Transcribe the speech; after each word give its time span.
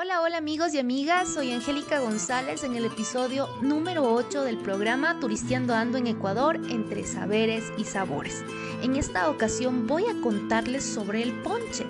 Hola, 0.00 0.20
hola 0.20 0.38
amigos 0.38 0.74
y 0.74 0.78
amigas, 0.78 1.28
soy 1.28 1.50
Angélica 1.50 1.98
González 1.98 2.62
en 2.62 2.76
el 2.76 2.84
episodio 2.84 3.48
número 3.62 4.04
8 4.14 4.44
del 4.44 4.56
programa 4.56 5.18
Turisteando 5.18 5.74
Ando 5.74 5.98
en 5.98 6.06
Ecuador 6.06 6.54
entre 6.68 7.04
saberes 7.04 7.64
y 7.76 7.82
sabores. 7.82 8.44
En 8.80 8.94
esta 8.94 9.28
ocasión 9.28 9.88
voy 9.88 10.04
a 10.04 10.20
contarles 10.20 10.84
sobre 10.84 11.24
el 11.24 11.32
ponche, 11.42 11.84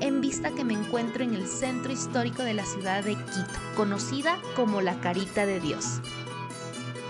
en 0.00 0.20
vista 0.20 0.50
que 0.50 0.62
me 0.62 0.74
encuentro 0.74 1.24
en 1.24 1.32
el 1.32 1.46
centro 1.48 1.90
histórico 1.90 2.42
de 2.42 2.52
la 2.52 2.66
ciudad 2.66 3.02
de 3.02 3.14
Quito, 3.14 3.58
conocida 3.74 4.38
como 4.54 4.82
la 4.82 5.00
Carita 5.00 5.46
de 5.46 5.58
Dios. 5.58 6.02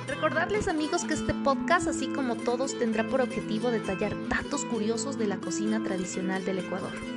Recordarles 0.06 0.68
amigos 0.68 1.02
que 1.02 1.14
este 1.14 1.34
podcast, 1.34 1.88
así 1.88 2.06
como 2.06 2.36
todos, 2.36 2.78
tendrá 2.78 3.08
por 3.08 3.22
objetivo 3.22 3.72
detallar 3.72 4.14
datos 4.28 4.64
curiosos 4.66 5.18
de 5.18 5.26
la 5.26 5.38
cocina 5.38 5.82
tradicional 5.82 6.44
del 6.44 6.60
Ecuador. 6.60 7.13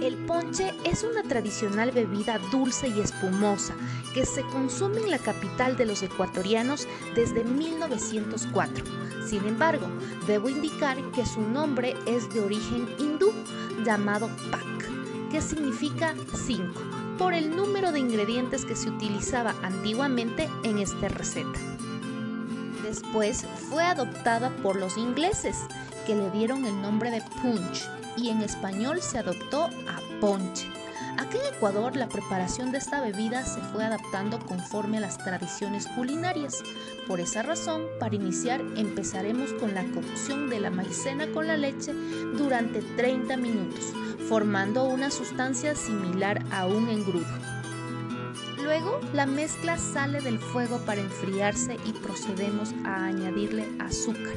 El 0.00 0.16
ponche 0.26 0.72
es 0.84 1.02
una 1.02 1.24
tradicional 1.24 1.90
bebida 1.90 2.38
dulce 2.52 2.86
y 2.86 3.00
espumosa 3.00 3.74
que 4.14 4.24
se 4.24 4.42
consume 4.42 5.00
en 5.00 5.10
la 5.10 5.18
capital 5.18 5.76
de 5.76 5.86
los 5.86 6.04
ecuatorianos 6.04 6.86
desde 7.16 7.42
1904. 7.42 8.84
Sin 9.26 9.44
embargo, 9.44 9.88
debo 10.28 10.48
indicar 10.48 10.96
que 11.10 11.26
su 11.26 11.40
nombre 11.40 11.96
es 12.06 12.32
de 12.32 12.40
origen 12.40 12.88
hindú, 13.00 13.32
llamado 13.84 14.30
pak, 14.52 15.30
que 15.32 15.42
significa 15.42 16.14
5, 16.46 16.80
por 17.18 17.34
el 17.34 17.56
número 17.56 17.90
de 17.90 17.98
ingredientes 17.98 18.64
que 18.64 18.76
se 18.76 18.90
utilizaba 18.90 19.56
antiguamente 19.64 20.48
en 20.62 20.78
esta 20.78 21.08
receta. 21.08 21.58
Después 22.84 23.44
fue 23.68 23.82
adoptada 23.82 24.50
por 24.62 24.76
los 24.76 24.96
ingleses, 24.96 25.56
que 26.06 26.14
le 26.14 26.30
dieron 26.30 26.64
el 26.64 26.80
nombre 26.80 27.10
de 27.10 27.20
punch 27.42 27.97
y 28.18 28.30
en 28.30 28.42
español 28.42 29.00
se 29.00 29.18
adoptó 29.18 29.64
a 29.64 30.20
ponche. 30.20 30.66
Aquí 31.18 31.36
en 31.36 31.54
Ecuador 31.54 31.96
la 31.96 32.08
preparación 32.08 32.70
de 32.70 32.78
esta 32.78 33.00
bebida 33.00 33.44
se 33.44 33.60
fue 33.60 33.84
adaptando 33.84 34.38
conforme 34.38 34.98
a 34.98 35.00
las 35.00 35.18
tradiciones 35.18 35.86
culinarias. 35.88 36.62
Por 37.06 37.20
esa 37.20 37.42
razón, 37.42 37.82
para 37.98 38.14
iniciar 38.14 38.60
empezaremos 38.76 39.52
con 39.54 39.74
la 39.74 39.84
cocción 39.92 40.48
de 40.48 40.60
la 40.60 40.70
maicena 40.70 41.26
con 41.32 41.46
la 41.46 41.56
leche 41.56 41.92
durante 42.36 42.82
30 42.82 43.36
minutos, 43.36 43.92
formando 44.28 44.84
una 44.84 45.10
sustancia 45.10 45.74
similar 45.74 46.44
a 46.52 46.66
un 46.66 46.88
engrudo. 46.88 47.26
Luego 48.62 49.00
la 49.12 49.26
mezcla 49.26 49.78
sale 49.78 50.20
del 50.20 50.38
fuego 50.38 50.78
para 50.78 51.00
enfriarse 51.00 51.78
y 51.84 51.92
procedemos 51.92 52.74
a 52.84 53.06
añadirle 53.06 53.66
azúcar 53.80 54.34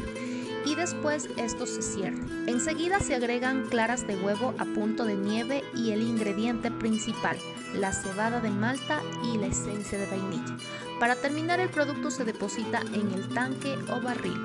y 0.65 0.75
después 0.75 1.29
esto 1.37 1.65
se 1.65 1.81
cierra. 1.81 2.17
Enseguida 2.47 2.99
se 2.99 3.15
agregan 3.15 3.67
claras 3.69 4.05
de 4.07 4.15
huevo 4.15 4.53
a 4.57 4.65
punto 4.65 5.05
de 5.05 5.15
nieve 5.15 5.63
y 5.75 5.91
el 5.91 6.01
ingrediente 6.01 6.71
principal, 6.71 7.37
la 7.73 7.93
cebada 7.93 8.39
de 8.39 8.49
malta 8.49 9.01
y 9.23 9.37
la 9.37 9.47
esencia 9.47 9.97
de 9.97 10.07
vainilla. 10.07 10.57
Para 10.99 11.15
terminar 11.15 11.59
el 11.59 11.69
producto 11.69 12.11
se 12.11 12.25
deposita 12.25 12.81
en 12.93 13.11
el 13.11 13.29
tanque 13.29 13.77
o 13.89 14.01
barril. 14.01 14.39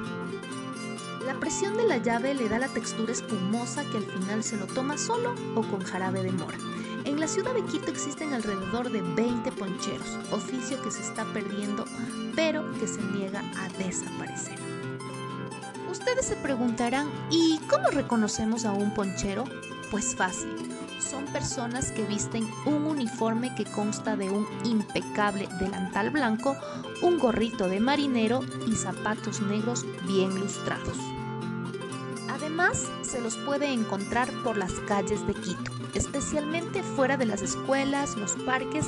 La 1.26 1.34
presión 1.40 1.76
de 1.76 1.84
la 1.84 1.98
llave 1.98 2.34
le 2.34 2.48
da 2.48 2.58
la 2.58 2.68
textura 2.68 3.12
espumosa 3.12 3.84
que 3.90 3.98
al 3.98 4.04
final 4.04 4.44
se 4.44 4.56
lo 4.56 4.66
toma 4.66 4.96
solo 4.96 5.34
o 5.54 5.62
con 5.62 5.82
jarabe 5.82 6.22
de 6.22 6.32
mora. 6.32 6.58
En 7.04 7.20
la 7.20 7.28
ciudad 7.28 7.54
de 7.54 7.64
Quito 7.64 7.90
existen 7.90 8.32
alrededor 8.32 8.90
de 8.90 9.00
20 9.00 9.52
poncheros, 9.52 10.18
oficio 10.30 10.80
que 10.82 10.90
se 10.90 11.02
está 11.02 11.24
perdiendo 11.32 11.84
pero 12.36 12.70
que 12.78 12.86
se 12.86 13.02
niega 13.02 13.42
a 13.58 13.68
desaparecer. 13.78 14.85
Ustedes 15.98 16.26
se 16.26 16.36
preguntarán, 16.36 17.10
¿y 17.30 17.58
cómo 17.70 17.88
reconocemos 17.88 18.66
a 18.66 18.72
un 18.72 18.92
ponchero? 18.92 19.44
Pues 19.90 20.14
fácil. 20.14 20.54
Son 21.00 21.24
personas 21.24 21.90
que 21.90 22.04
visten 22.04 22.46
un 22.66 22.84
uniforme 22.84 23.54
que 23.54 23.64
consta 23.64 24.14
de 24.14 24.28
un 24.28 24.46
impecable 24.64 25.48
delantal 25.58 26.10
blanco, 26.10 26.54
un 27.00 27.18
gorrito 27.18 27.66
de 27.68 27.80
marinero 27.80 28.40
y 28.66 28.74
zapatos 28.74 29.40
negros 29.40 29.86
bien 30.06 30.38
lustrados. 30.38 30.98
Además, 32.46 32.88
se 33.02 33.20
los 33.20 33.36
puede 33.38 33.72
encontrar 33.72 34.30
por 34.44 34.56
las 34.56 34.72
calles 34.86 35.26
de 35.26 35.34
Quito, 35.34 35.72
especialmente 35.94 36.84
fuera 36.84 37.16
de 37.16 37.26
las 37.26 37.42
escuelas, 37.42 38.16
los 38.16 38.36
parques 38.36 38.86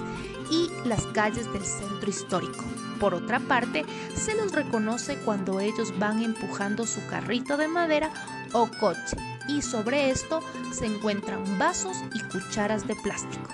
y 0.48 0.70
las 0.84 1.04
calles 1.06 1.52
del 1.52 1.64
centro 1.64 2.08
histórico. 2.08 2.64
Por 3.00 3.14
otra 3.14 3.40
parte, 3.40 3.84
se 4.14 4.36
los 4.36 4.52
reconoce 4.52 5.18
cuando 5.24 5.58
ellos 5.58 5.92
van 5.98 6.22
empujando 6.22 6.86
su 6.86 7.04
carrito 7.08 7.56
de 7.56 7.66
madera 7.66 8.12
o 8.52 8.68
coche 8.78 9.16
y 9.48 9.60
sobre 9.60 10.10
esto 10.10 10.40
se 10.70 10.86
encuentran 10.86 11.58
vasos 11.58 11.96
y 12.14 12.20
cucharas 12.20 12.86
de 12.86 12.94
plástico. 12.94 13.50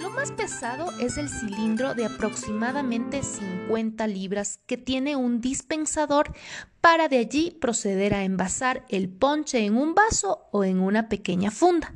Lo 0.00 0.10
más 0.10 0.32
pesado 0.32 0.92
es 0.98 1.18
el 1.18 1.28
cilindro 1.28 1.94
de 1.94 2.06
aproximadamente 2.06 3.22
50 3.22 4.06
libras 4.06 4.60
que 4.66 4.78
tiene 4.78 5.14
un 5.14 5.42
dispensador 5.42 6.32
para 6.80 7.08
de 7.08 7.18
allí 7.18 7.50
proceder 7.50 8.14
a 8.14 8.24
envasar 8.24 8.86
el 8.88 9.10
ponche 9.10 9.58
en 9.58 9.76
un 9.76 9.94
vaso 9.94 10.46
o 10.52 10.64
en 10.64 10.80
una 10.80 11.10
pequeña 11.10 11.50
funda. 11.50 11.94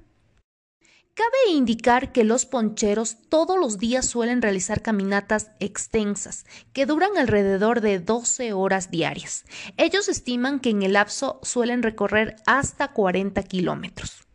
Cabe 1.15 1.53
indicar 1.55 2.13
que 2.13 2.25
los 2.25 2.47
poncheros 2.47 3.17
todos 3.29 3.59
los 3.59 3.79
días 3.79 4.07
suelen 4.07 4.43
realizar 4.43 4.83
caminatas 4.83 5.51
extensas 5.59 6.45
que 6.73 6.85
duran 6.85 7.17
alrededor 7.17 7.81
de 7.81 8.01
12 8.01 8.53
horas 8.53 8.91
diarias. 8.91 9.45
Ellos 9.77 10.09
estiman 10.09 10.61
que 10.61 10.71
en 10.71 10.83
el 10.83 10.95
lapso 10.95 11.39
suelen 11.43 11.83
recorrer 11.83 12.37
hasta 12.47 12.89
40 12.89 13.43
kilómetros. 13.45 14.27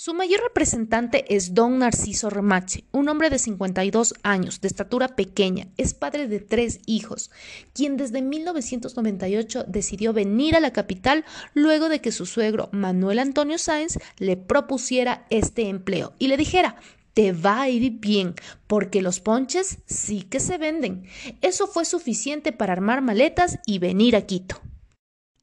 Su 0.00 0.14
mayor 0.14 0.40
representante 0.42 1.24
es 1.34 1.54
don 1.54 1.80
Narciso 1.80 2.30
Remache, 2.30 2.84
un 2.92 3.08
hombre 3.08 3.30
de 3.30 3.38
52 3.40 4.14
años, 4.22 4.60
de 4.60 4.68
estatura 4.68 5.08
pequeña, 5.16 5.66
es 5.76 5.92
padre 5.92 6.28
de 6.28 6.38
tres 6.38 6.78
hijos, 6.86 7.32
quien 7.72 7.96
desde 7.96 8.22
1998 8.22 9.64
decidió 9.66 10.12
venir 10.12 10.54
a 10.54 10.60
la 10.60 10.72
capital 10.72 11.24
luego 11.52 11.88
de 11.88 12.00
que 12.00 12.12
su 12.12 12.26
suegro 12.26 12.68
Manuel 12.70 13.18
Antonio 13.18 13.58
Sáenz 13.58 13.98
le 14.18 14.36
propusiera 14.36 15.26
este 15.30 15.68
empleo 15.68 16.12
y 16.20 16.28
le 16.28 16.36
dijera, 16.36 16.76
te 17.12 17.32
va 17.32 17.62
a 17.62 17.68
ir 17.68 17.98
bien, 17.98 18.36
porque 18.68 19.02
los 19.02 19.18
ponches 19.18 19.78
sí 19.86 20.22
que 20.22 20.38
se 20.38 20.58
venden. 20.58 21.08
Eso 21.42 21.66
fue 21.66 21.84
suficiente 21.84 22.52
para 22.52 22.72
armar 22.72 23.02
maletas 23.02 23.58
y 23.66 23.80
venir 23.80 24.14
a 24.14 24.20
Quito. 24.20 24.60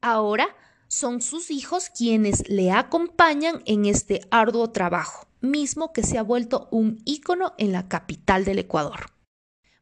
Ahora 0.00 0.48
son 0.88 1.22
sus 1.22 1.50
hijos 1.50 1.90
quienes 1.90 2.48
le 2.48 2.70
acompañan 2.70 3.62
en 3.66 3.86
este 3.86 4.26
arduo 4.30 4.70
trabajo, 4.70 5.26
mismo 5.40 5.92
que 5.92 6.02
se 6.02 6.18
ha 6.18 6.22
vuelto 6.22 6.68
un 6.70 7.00
ícono 7.04 7.54
en 7.58 7.72
la 7.72 7.88
capital 7.88 8.44
del 8.44 8.58
Ecuador. 8.58 9.15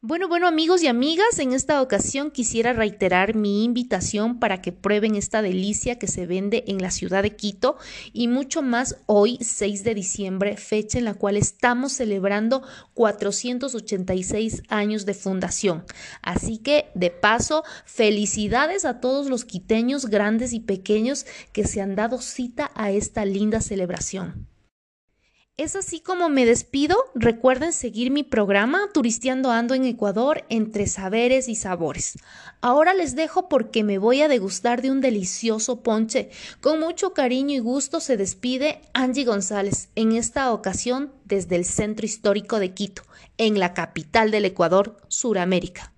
Bueno, 0.07 0.29
bueno 0.29 0.47
amigos 0.47 0.83
y 0.83 0.87
amigas, 0.87 1.39
en 1.39 1.55
esta 1.55 1.81
ocasión 1.81 2.31
quisiera 2.31 2.75
reiterar 2.75 3.35
mi 3.35 3.65
invitación 3.65 4.39
para 4.39 4.61
que 4.61 4.71
prueben 4.71 5.15
esta 5.15 5.41
delicia 5.41 5.99
que 5.99 6.09
se 6.09 6.27
vende 6.27 6.63
en 6.67 6.83
la 6.83 6.91
ciudad 6.91 7.23
de 7.23 7.35
Quito 7.35 7.79
y 8.13 8.29
mucho 8.29 8.61
más 8.61 8.99
hoy 9.07 9.39
6 9.41 9.83
de 9.83 9.95
diciembre, 9.95 10.59
fecha 10.59 10.99
en 10.99 11.07
la 11.07 11.15
cual 11.15 11.39
estamos 11.39 11.95
celebrando 11.95 12.63
486 12.93 14.65
años 14.69 15.07
de 15.07 15.15
fundación. 15.15 15.87
Así 16.21 16.59
que 16.59 16.91
de 16.95 17.11
paso, 17.11 17.65
felicidades 17.87 18.85
a 18.85 19.01
todos 19.01 19.31
los 19.31 19.47
quiteños 19.47 20.05
grandes 20.05 20.53
y 20.53 20.61
pequeños 20.61 21.25
que 21.55 21.67
se 21.67 21.81
han 21.81 21.95
dado 21.97 22.21
cita 22.21 22.71
a 22.75 22.91
esta 22.91 23.25
linda 23.25 23.63
celebración. 23.63 24.54
Es 25.57 25.77
así 25.77 26.01
como 26.01 26.29
me 26.29 26.47
despido. 26.47 26.97
Recuerden 27.15 27.73
seguir 27.73 28.11
mi 28.11 28.25
programa 28.25 28.89
Turisteando 28.93 29.53
Ando 29.53 29.75
en 29.75 29.85
Ecuador 29.85 30.45
entre 30.49 30.89
saberes 30.89 31.49
y 31.49 31.55
sabores. 31.55 32.19
Ahora 32.61 32.93
les 32.93 33.15
dejo 33.15 33.49
porque 33.49 33.85
me 33.85 33.99
voy 33.99 34.21
a 34.23 34.27
degustar 34.27 34.83
de 34.83 34.91
un 34.91 35.01
delicioso 35.01 35.81
ponche. 35.81 36.31
Con 36.61 36.81
mucho 36.81 37.15
cariño 37.15 37.55
y 37.55 37.61
gusto 37.61 38.01
se 38.01 38.17
despide 38.17 38.81
Angie 38.95 39.25
González, 39.25 39.91
en 39.95 40.11
esta 40.17 40.53
ocasión 40.53 41.13
desde 41.25 41.55
el 41.55 41.65
Centro 41.65 42.05
Histórico 42.05 42.59
de 42.59 42.75
Quito, 42.75 43.03
en 43.39 43.61
la 43.61 43.75
capital 43.75 44.33
del 44.33 44.47
Ecuador, 44.47 44.97
Suramérica. 45.07 45.94